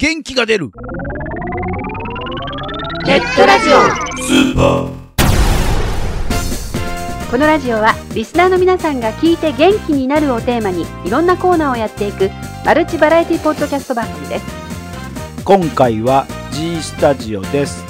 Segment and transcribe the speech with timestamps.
[0.00, 0.70] 元気が出る。
[3.04, 3.78] ネットラジオ。
[7.28, 12.30] このラジオはリスナーの皆さんが聞いて元気になるをテーマにいろんなコーナーをやっていく
[12.64, 14.44] マルチバラエティポッドキャスト番組です。
[15.44, 17.84] 今回は G スタジオです。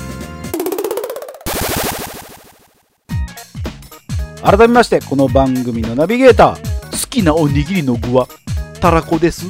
[4.43, 6.57] 改めましてこの番組のナビゲーター。
[6.91, 8.27] 好きなおにぎりの具は
[8.81, 9.45] たらこです。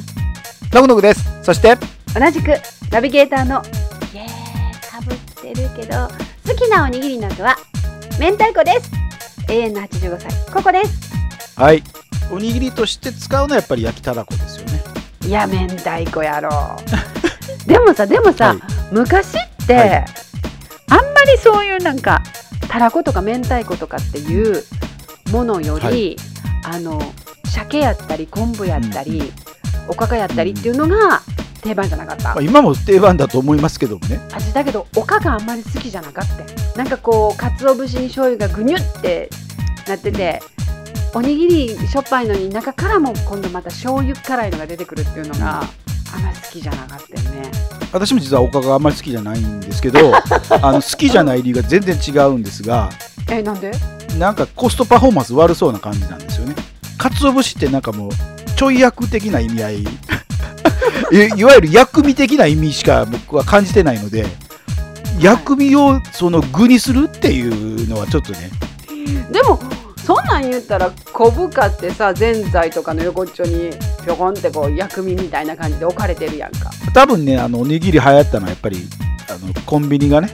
[0.73, 1.23] のぐのぐです。
[1.41, 1.77] そして
[2.13, 2.53] 同じく
[2.91, 3.61] ナビゲーターの
[4.13, 6.07] イエーかぶってるけど
[6.47, 7.55] 好きなおにぎりの具は
[8.19, 8.91] 明太子です。
[9.47, 11.59] 永遠の85歳ここです。
[11.59, 11.83] はい。
[12.31, 14.81] おにぎりとして使うのはやっぱり焼きたらこですよね。
[15.25, 16.49] いや明太子やろ。
[17.65, 18.57] でもさでもさ、はい。
[18.91, 20.05] 昔って、はい。
[20.89, 22.23] あんまりそういうなんか
[22.67, 24.63] たらことか明太子とかっていう
[25.31, 26.17] ものより、
[26.63, 27.01] はあの
[27.45, 29.31] 鮭やったり昆布やったり、
[29.87, 31.21] おかかやったりっていうのが
[31.61, 34.19] 定番じゃなかった、まあ今も定番だと思いますけどもね。
[34.33, 36.25] 味だけどおかかあんまり好きじゃなかっ
[36.73, 36.77] た。
[36.77, 39.29] なんかこう鰹節に醤油がぐにゅって
[39.87, 40.41] なってて
[41.13, 45.61] おにぎりしょっぱいのに中からも今度また醤油辛いのが出てくるっていうのが
[46.13, 47.51] あんまり好きじゃなかったよね。
[47.91, 50.13] 私も実はおかかあんまり好きじゃないんですけど
[50.61, 52.89] あの好きじゃない理由が全然違うんですが
[53.29, 53.71] えなんで？
[54.17, 56.55] なんかコストパフォーマンス悪そうな感じなんですよね。
[56.97, 58.11] 鰹節ってなんかもう
[58.55, 59.87] ちょい役的な意味合い
[61.11, 64.25] いいわゆる薬味的な意味しか僕は感じてないので
[65.19, 68.49] 薬味をその具にするっていうのはちょっとね。
[69.31, 69.59] でも
[70.05, 73.69] そんなん言ったら昆布かってさぜんざいとかの横っちょに
[74.03, 76.71] ぴょこんってこう薬味みたいな感じで置かれてるやんか。
[76.93, 78.87] 多分ねあのおにぎり流行ったのはやっぱり
[79.29, 80.29] あのコンビニがね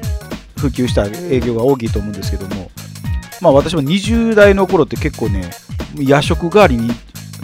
[0.57, 2.71] 普及した影響が大きいと思うんですけども、
[3.41, 5.49] まあ私も20代の頃って結構ね
[5.97, 6.89] 夜食代わりに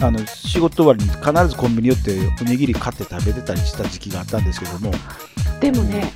[0.00, 4.92] あの仕事終わりに必ずコンビニ寄っておにぎり買って食べてたりした時期があったんですけども。
[5.60, 6.12] でもね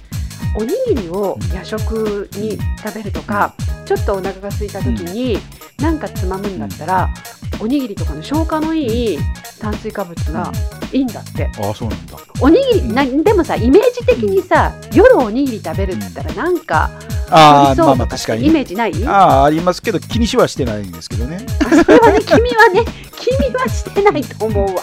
[0.58, 5.38] おにぎりを夜食に食べるとか、ちょっとお腹が空いた時に
[5.78, 7.12] なんかつまむんだったら、
[7.60, 9.18] おにぎりとかの消化のいい
[9.58, 10.50] 炭水化物が
[10.92, 12.18] いいんだって、ああそうなんだ。
[12.40, 16.90] おにぎりなでもさイメージ的にさ夜おにぎり食べるって言ったらなんか
[17.30, 18.46] ああまあまあ確かに。
[18.46, 19.04] イメージない？
[19.06, 21.44] ああありますけど気にしはしてないんですけどね。
[21.60, 22.20] それはね。
[22.20, 22.84] 君はね
[23.18, 24.82] 君はしてないと思うわ。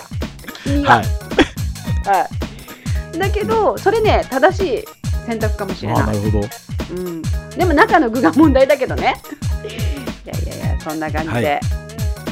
[0.64, 1.06] 君は、はい。
[2.06, 2.30] は
[3.14, 4.86] い、だけどそれね正しい
[5.26, 6.48] 選択かもしれな、ああないるほど。
[6.92, 9.22] うん、でも中の具が問題だけどね。
[10.26, 11.62] いやいやいやそんな感じで、はい。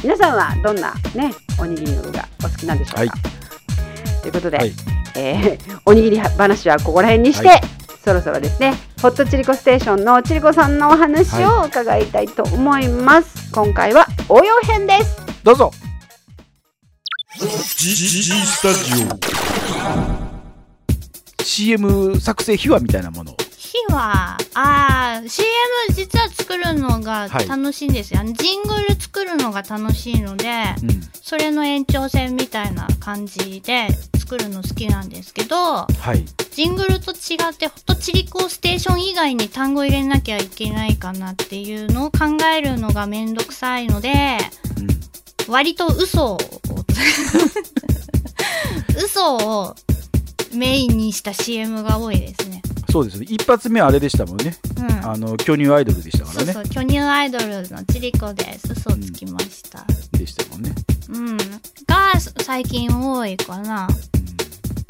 [0.02, 3.10] 皆さんはどんなねおにぎりの具がお好きなんでしょうか、はい。
[4.20, 4.72] ということで、はい。
[5.14, 7.60] えーおにぎり話はここら辺にして、はい
[8.02, 8.74] そろそろですね。
[9.00, 15.16] ホットチリコステーションのチリコさんのお話を伺いたいと思います、今回は応用編です。
[15.44, 15.70] どうぞ。
[17.38, 19.16] G, G, G Stadio.
[21.42, 23.36] CM 作成秘話みたいなもの
[23.86, 25.48] を火は、あー、CM
[25.94, 28.20] 実は作るのがはい楽しいんですよ。
[28.20, 30.48] あのジングル作るのが楽しいので、
[30.82, 33.88] うんそれの延長線みたいな感じで
[34.18, 44.38] 作るの好きなんですけど、はいジングルと違って、ホットチリコステーション以外に単語入れなきゃいけないかなっていうのを考えるのがめんどくさいので、
[44.78, 44.88] うん
[45.48, 46.38] 割と嘘を、
[48.96, 49.74] 嘘を
[50.54, 52.62] メインにした CM が多いですね。
[52.92, 55.10] そうですね一発目はあれでしたもんねうん。
[55.10, 58.72] あの巨乳アイドルでしたからねそうそう、巨乳アイドルのチリコです。
[58.72, 59.84] 嘘つきました。
[60.12, 60.74] でしたもんね、
[61.08, 61.36] うん。
[61.86, 63.88] が、最近多いかな。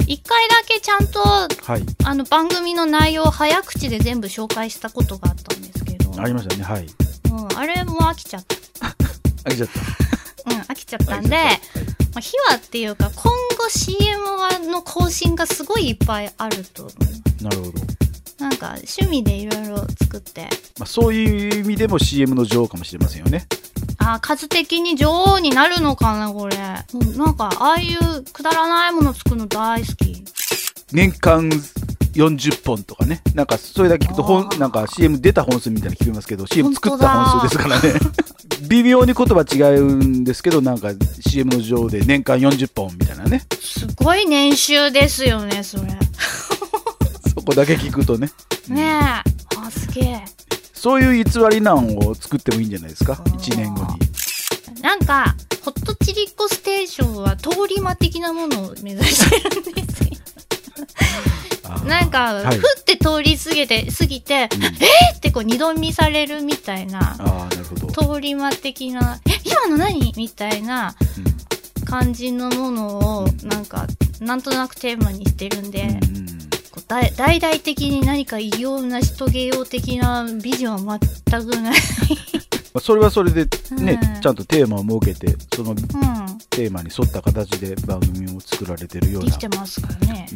[0.05, 1.47] 一回だけちゃんと、は
[1.77, 6.21] いあの、番組の内容を早口で全部紹介したことがあったんですけど。
[6.21, 6.85] ありましたねはい
[7.31, 8.87] うん、あれも飽きちゃった。
[9.45, 9.67] あげちゃっ
[10.45, 11.39] たうん、飽きちゃったんで、ま
[12.17, 17.32] あ、秘話っていうか、今後 CM の更新がすごいいっぱいあると思う。
[17.43, 17.71] なるほど、
[18.39, 20.43] なんか、趣味でいろいろ作って、
[20.79, 23.45] まあ、そういう意味でも CM の女王かもしれませんよね。
[23.97, 26.57] あー、数的に女王になるのかな、これ。
[26.93, 30.23] うんなんか、ああいうくだらないもの作るの大好き。
[30.91, 31.49] 年間
[32.13, 33.21] 40本とかね。
[33.33, 34.59] なんかそれだけ聞くとあ本ー。
[34.59, 37.99] なんか CM 出た本数みたいなの聞こえますけど CM 作った本数ですからね。
[38.69, 40.91] 微妙に言葉違うんですけどなんか
[41.27, 43.43] CM の女王で年間40本みたいなね。
[43.59, 46.02] すごい年収ですよね、それ。
[47.43, 48.29] こだけ聞くとね。
[48.71, 48.73] え。
[48.81, 49.23] あ、
[49.69, 50.25] すげえ。
[50.73, 54.81] そういう偽りなんを作ってもいいんじゃないですか？1年後に。
[54.81, 60.09] なんか、ホットチリコステーションは通り魔的なものを目指してるんですよ。
[61.87, 62.57] なんか、はい。
[62.57, 65.17] ふって通り過ぎて、過ぎて、えー？
[65.17, 70.95] ってこう二度見されるみたいな、ああなるほど、通り魔的な、え、今の何みたいな
[71.85, 73.87] 感じのものを、なんか、
[74.19, 76.32] なんとなくテーマにしてるんで、うんうん
[76.87, 81.73] 大大々的に何か偉業を成し遂げよう的なビジョンは全くない。
[82.73, 85.77] まあそれはそれでね、うんちゃんとテーマを設けてそのうん。
[86.49, 90.27] テーマに沿った形で番組を作られてるようなできてますからね。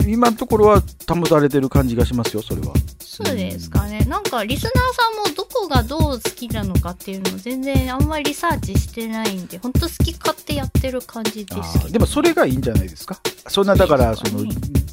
[0.00, 4.00] うん、今のところは保たれてる感じがしますよそれはそうですかね。
[4.00, 11.84] なんか、リスナーさんもどこがどう好きなのかっていうのを全然あんまりリサーチしてないんで、ほんと好き勝手やってる感じですあけど。
[11.88, 13.18] ーでもそれがいいんじゃないですか
[13.48, 14.44] そんなだからその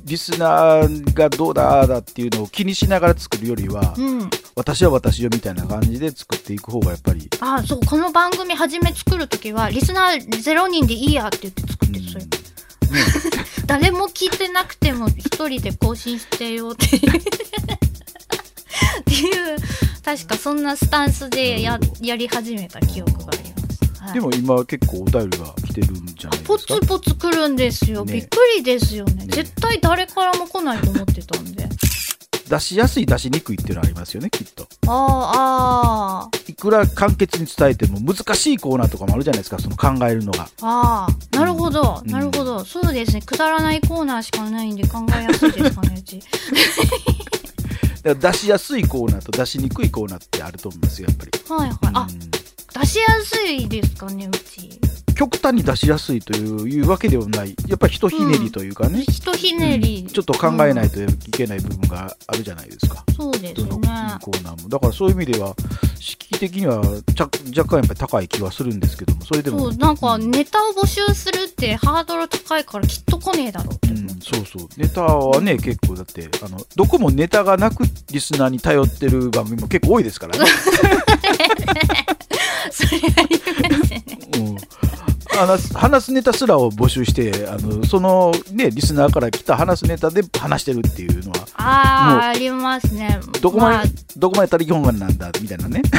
[0.03, 4.29] リスナーがどうだだっていうのを気にしながら作るよりは、うん。
[4.55, 12.25] 私は私よみたいな感じで作っていく方がやっぱり、ああ、そう、この番組初め作るときは、リスナー0人でいいやって言って作ってそれ。
[12.25, 12.29] ね、
[13.65, 17.11] 誰も聞いてなくても一人で更新してよっていう。
[18.99, 19.57] っていう、
[20.03, 23.62] 確かそんなスタンスでややり始めた記憶があります。
[24.05, 26.73] はいでも今結構お便りが来てるんじゃないポですか？
[26.81, 28.03] ツポツ来るんですよ。
[28.05, 31.69] ねびっくりですよねね絶対誰からも来ないと思ってたんで。
[32.49, 42.63] 出しやすい出しにくいっていうのはありますよねきっとああ、あいくら簡潔に伝えても難しいコーナーとかもあるじゃないですかその考えるのがあ、ああ、なるほど、うんなるほど。
[42.65, 43.21] そうですね。
[43.21, 46.19] くだらないコーナーしかないんで考えやすいですかね、うち。
[48.03, 51.77] 出しやすいコーナーと出しにくいコーナーってあると思いますよやっぱり、はいはい。
[51.93, 52.19] あ、うん
[52.73, 54.92] 出しやすいですかね、うち。
[55.13, 57.55] 極端に出しやすいというわけではない。
[57.67, 63.89] やっぱりひとひねりというかね、ひとひねり、うんちょっと考えないといけない部分があるじゃないですか、そうですどのね。
[64.21, 65.55] コーナーもだからそういう意味では
[65.99, 66.81] 敷居的には
[67.15, 69.59] ちゃ若干やっぱり高い気はするんですけどもそれでも。
[69.59, 70.31] そう、なんかうん。
[70.31, 73.93] ネタを募集するってハードル高いからきっと来ねえだろうってう。
[73.93, 74.07] ん。
[74.21, 74.67] そうそう。
[74.77, 80.45] ネタはね結構だってあのどこもネタがなくリスナーに頼ってる番組も結構多いですからね、
[82.71, 83.39] それあり
[83.79, 84.02] ますね。
[85.33, 93.19] うん話す話すネタすらを募集してあのそのねリスナーから来た話すネタで話してるっていうのはああ、ありますね。
[93.41, 93.83] どこまで、あ。
[94.17, 95.81] どこまで他力本願なんだみたいなね。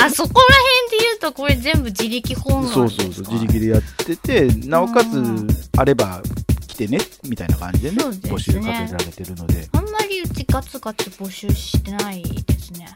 [0.00, 5.48] あ、そこら辺で言うと、これ全部自力本願そうそうそう自力でやっててなおかつうん。
[5.76, 6.20] あれば
[6.66, 8.02] 来てねみたいな感じでねね。
[8.24, 9.68] 募集かけられてるので。
[9.72, 12.86] あんまりうちガツガツ募集してないですね。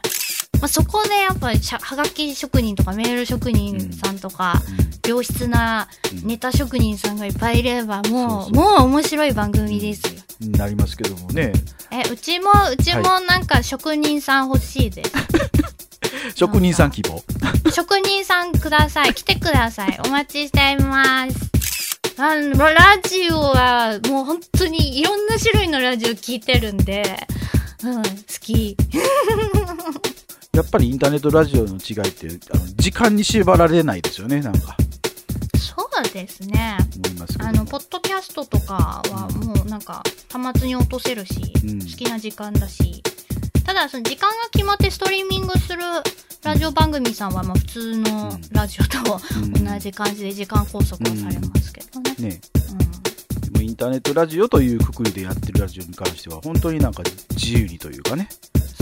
[0.63, 4.61] まあ、そこでやっぱりはがき職人とかメール職人さんとか、
[5.05, 10.03] 良質なうんネタ職人さんがいっぱいいればもう、もう面白い番組です
[10.39, 11.51] なりますけどもね
[11.91, 15.11] え、うちも、うちもなんか職人さん欲しいです。
[16.33, 17.21] 職人さん希望
[17.69, 19.13] 職人さんください。
[19.13, 19.99] 来てください。
[20.05, 21.35] お待ちしています。
[22.17, 27.27] あの、ラジオはもう本当にいろんな種類のラジオ聞いてるんで、
[27.83, 28.03] うん、好
[28.39, 28.77] き。
[30.53, 34.77] やっぱりインターネットラジオの違いってあの時間に縛られないですよねなんか。
[35.57, 36.77] そうですね。
[37.39, 41.79] あの、ポッドキャストとかはもうなんか、端末に落とせるし、うん。
[41.79, 43.01] 好きな時間だし、
[43.63, 45.79] ただその時間が決まってストリーミングする
[46.43, 49.65] ラジオ番組さんはまあ普通のラジオとうん。
[49.65, 52.15] 同じ感じで時間拘束をされますけどね。
[52.19, 52.77] ねうん。
[53.41, 57.01] でもインターネットラジオというくくりでやってるラジオに関しては本当になんか
[57.31, 58.29] 自由にというかね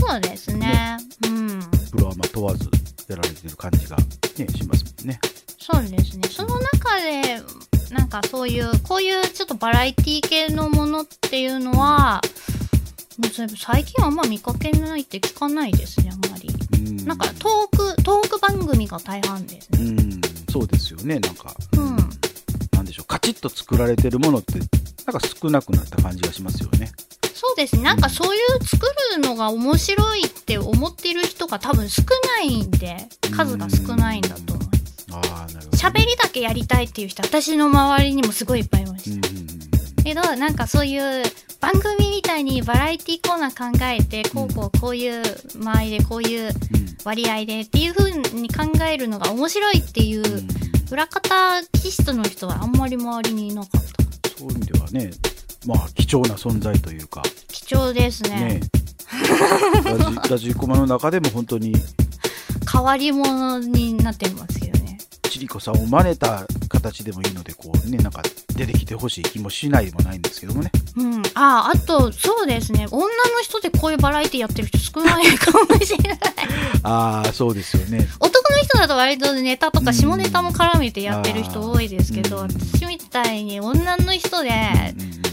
[0.02, 0.98] そうですね。
[1.26, 1.60] うん。
[1.92, 2.70] プロアマ問わず
[3.08, 5.20] やられてる感じが、ね、しますもんね。
[5.60, 6.28] そうですね。
[6.28, 7.42] その中で、
[7.94, 12.22] なんかそういう、こういうちょっとバラエティ系のものっていうのは、
[13.18, 16.50] もう最近はあんま見かけないって聞かないですね、あんまり。
[16.50, 19.84] うんなんかトーク、トーク番組が大半ですね。
[19.84, 20.22] うん
[20.52, 21.98] そうですよねなんか、うん
[22.74, 26.92] なんでしょうカチッと作られてるものってなんか少なくなった感じがしますよね。
[27.44, 27.82] そうですね。
[27.82, 32.04] なんかそういう作るのが面白いって思ってる人が多分少
[32.38, 32.98] ないんで、
[33.36, 35.08] 数が少ないんだと思います。
[35.12, 35.78] ああなるほど。
[35.80, 39.28] 喋りだけやりたいっていう人、私の周りにもすごいいっぱいいました。
[40.04, 41.24] けどなんかそういう
[41.60, 45.24] 番組みたいにバラエティコーナー考えてこうこうこういう
[45.58, 46.52] 間合いでこういう
[47.04, 50.24] 割合でっていう風に考えるのが面白いっていう
[50.92, 53.72] 裏方気質の人はあんまり周りにいなかっ
[54.22, 55.31] たそういう意味ではね
[55.66, 57.22] まあ貴重な存在というか。
[57.50, 58.60] 貴重ですね。
[58.60, 58.62] ね
[59.84, 61.76] ラジ ラジコマの中でも本当に。
[62.72, 64.98] 変わり者になってますけどね。
[65.30, 68.22] ちりこさんを真似た形でもいいのでこうねなんか
[68.56, 70.72] 出てきてほしい気もしないでもないんですけどもね。
[70.98, 71.24] うん。
[71.36, 72.88] ああとそうですね。
[72.92, 73.10] 女の
[73.42, 76.20] 人でこういうバラエティやってる人少ないかもしれない。
[76.84, 78.08] ああそうですよね。
[78.20, 82.50] 男の人だと割とネタとか下ネタも絡めてやってる人多いですけど、うん。
[82.50, 85.31] 私みたいに女の人でうんうん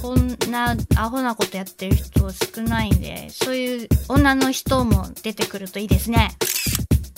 [0.00, 6.36] こんなアホなことやってる人少ないんで、そういう女の人も出てくるといいですね。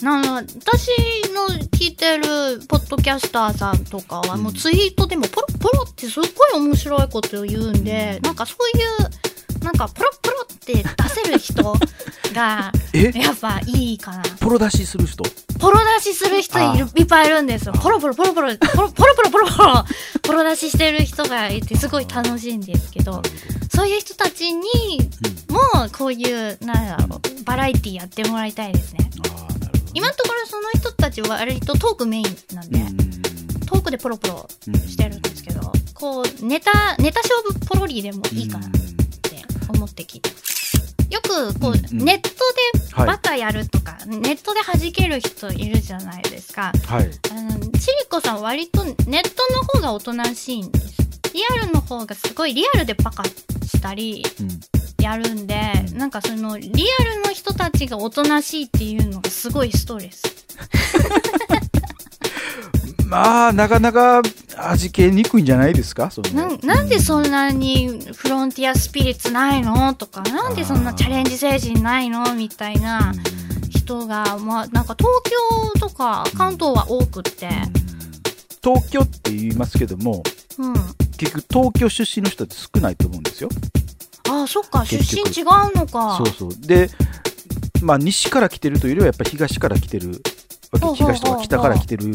[0.03, 0.89] なの私
[1.35, 2.25] の聞いてる
[2.67, 6.23] ポッドキャスターさんとかはもうツイートでもポロポロってすっ
[6.53, 8.83] ごい面白いことを言うんでなんかそうい
[9.61, 11.75] うなんかポロポロって出せる人
[12.35, 14.23] が やっぱいいかな。
[14.41, 15.25] ポロ出しする人？
[15.59, 17.73] ポロ出しする人いっぱいいるんですよ。
[17.73, 19.85] ポロポロポロポロ、 ポロポロポロポロポロ、
[20.23, 23.23] ポロ出ししてる人がいてすごい楽しいんですけど、
[23.75, 24.61] そういう人たちに
[25.49, 25.59] も
[25.97, 29.11] こういう、なんだろう、バラエティやってもらいたいですね。
[29.93, 32.79] 今のところその人たちは割とトークメインなんで、
[33.67, 34.49] トークでポロポロ
[34.87, 40.50] してるんですけど、こう、ネタ、ネタ勝負ポロリでもいいかなって思って聞いてます。
[41.11, 42.05] よくこう、うんうん。
[42.05, 46.73] ネットではいバカやるとか、ネットで弾ける人いるじゃないですか。
[46.87, 47.11] はい。
[47.31, 49.09] あのチリコさん割とネット
[49.55, 50.97] の方がおとなしいんです。
[51.33, 54.61] リアルの方がすごいリアルでバカしたりうん。
[55.01, 55.57] やるんで、
[55.95, 60.23] なんかそのリアルの人たちがおとなしいっていうのがすごいストレス
[63.07, 64.23] まあなかなか
[64.57, 66.11] 味気にくいんじゃないですか？
[66.11, 66.47] そのな。
[66.47, 69.95] んなんでそんなにフロンティアスピリッツないの？
[69.95, 72.35] とかなんでそんなチャレンジ精神ないの？
[72.35, 73.13] みたいな
[73.69, 77.49] 人がまあなんか東京とか関東は多くって。
[78.63, 80.23] 東京って言いますけども
[80.59, 80.75] うん。
[81.17, 83.49] 結局東京出身の人って少ないと思うんですよ。
[84.29, 84.85] ああそっか。
[84.85, 86.17] 出身違うのか。
[86.19, 86.67] そうそう。
[86.67, 86.89] で
[87.83, 90.23] まあ西から来てるというよりはやっぱり東から来てる
[90.73, 92.07] わけ東とか北から来てる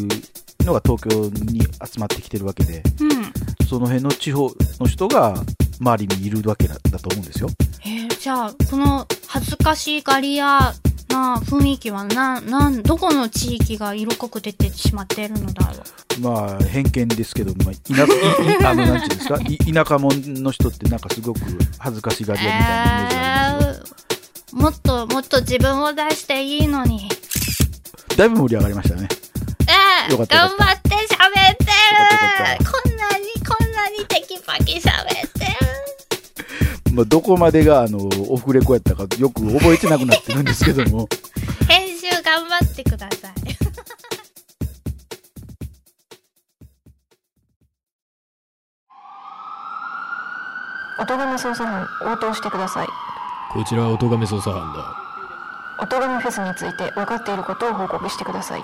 [0.62, 3.67] のが東京に集まってきてるわけでうん。
[3.67, 5.33] その辺の地方の人が
[5.81, 7.50] 周りにいるわけだだと思うんですよ。
[7.85, 10.74] えーじゃあこの恥ずかしがり屋
[11.09, 15.83] な雰囲気はななんどこの地域が色濃く出てしまっているのだろ
[16.17, 16.21] う？
[16.21, 19.39] まあ偏見ですけど、まあ、田舎いい あのなんていうんですか？
[19.47, 21.39] い田舎者の人ってなんかすごく
[21.77, 23.95] 恥ずかしがり屋みたいなイメージがあるんですよ、えー
[24.55, 27.09] もっともっと自分を出していいのに
[28.15, 29.10] だいぶ盛り上がりましたね。
[29.67, 29.72] え
[30.10, 30.65] えよかったよかった。
[30.65, 31.17] 頑張って喋ってよか
[32.15, 35.45] ったよかるこんなにこんなにテキパキ喋って
[36.89, 36.93] る。
[36.93, 41.10] まあ、どこまでがあのオフレコやったかよく覚えてなくなってるんですけども。
[41.67, 43.34] 編集頑張ってください。
[51.01, 52.88] 音亀捜査班応答してください。
[53.51, 55.04] こちらは音亀捜査班だ。
[55.77, 58.63] 音亀フェスについて分かっていることを報告してください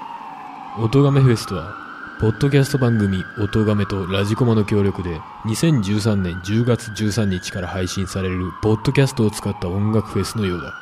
[0.80, 1.76] 音亀フェスとは、
[2.22, 10.74] ポッドキャスト番組音亀とラジコマの協力で、2013年10月13日から配信されるポッドキャストを使った音楽フェスのようだ。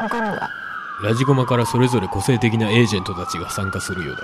[0.00, 0.50] 他には？
[1.02, 4.22] ラジコマからそれぞれ個性的なエージェントたちが参加するようだ。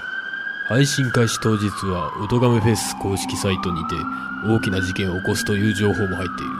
[0.69, 3.95] 配信開始当日は、音亀フェス公式サイトにて、
[4.47, 6.53] 大きな事件を起こすという情報も入っている。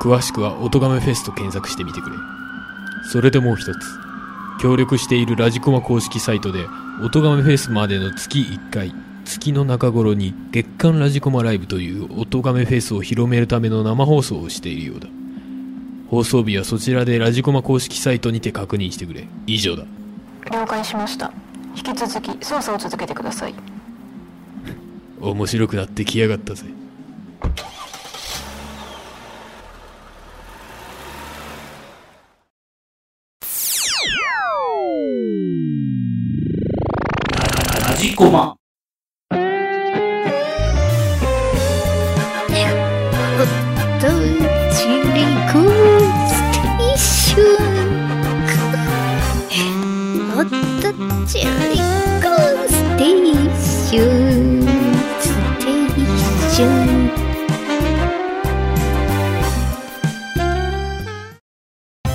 [0.00, 2.16] 詳しくは、音亀フェスと検索してみてくれ。
[3.04, 3.78] それでもう一つ。
[4.58, 6.66] 協力しているラジコマ公式サイトで、
[7.02, 8.92] 音亀フェスまでの月1回、
[9.24, 15.08] 月の中頃に月間ラジコマライブという音亀フェスを広めるための生放送をしているようだ。
[16.10, 19.28] 放送日はそちらでラジコマ公式サイトにて確認してくれ。
[19.46, 19.84] 以上だ。
[20.50, 21.32] 了解しました
[21.76, 23.54] 引き続き捜査を続けてください
[25.20, 26.64] 面白くなってきやがったぜ。
[38.18, 38.26] こス
[46.50, 47.94] テーション
[50.36, 50.90] おっと
[51.28, 51.78] ちり
[52.20, 52.26] こ
[52.66, 54.66] ステーション
[55.20, 55.22] ス
[55.60, 56.02] テー
[56.50, 57.08] ション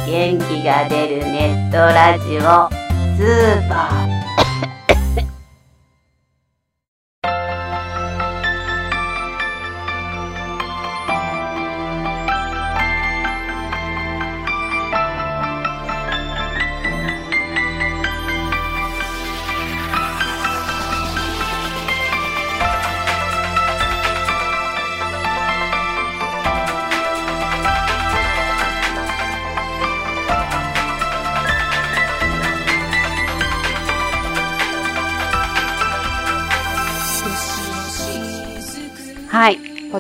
[0.06, 2.42] 元気が出るネットラジオ
[3.16, 4.13] スーパー。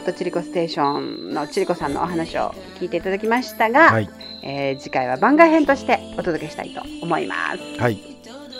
[0.04, 4.10] ットチリコステーションのチリコさんのお話を聞いていただきましたが、はい、
[4.44, 7.82] えー、次回は番外編としてお届けしたいと思います。
[7.82, 7.98] はい、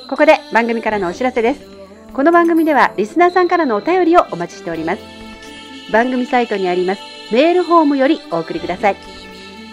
[0.10, 1.62] ここで番組からのお知らせです。
[2.14, 5.02] この番組ではリスナーさんからのお便りをお待ちしております。
[5.92, 8.96] 番組サイトにありますメールフォームよりお送りください。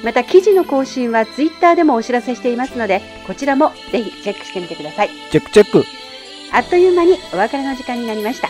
[0.02, 5.10] また記事の更新はツイッターでもお知らせしていますので、こちらもぜひチェックしてみてください。
[5.30, 5.84] チェックチェック。
[6.52, 8.48] あっという間にお別れの時間になりました。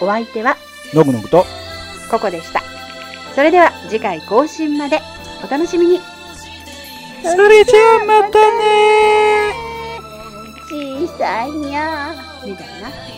[0.00, 0.56] お相手は、
[0.94, 1.44] ノぐのぐと、
[2.10, 2.62] ココでした。
[3.34, 5.00] それでは次回更新まで
[5.44, 6.00] お楽しみに。
[7.22, 9.52] それじゃあまたね
[10.68, 13.15] 小さいにゃーみたいな。